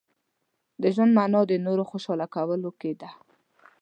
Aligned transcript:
•د 0.81 0.83
ژوند 0.95 1.11
مانا 1.17 1.41
د 1.47 1.53
نورو 1.65 1.83
خوشحاله 1.89 2.27
کولو 2.35 2.69
کې 2.79 2.91
ده. 3.01 3.09